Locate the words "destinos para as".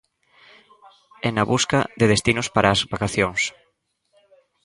2.13-2.81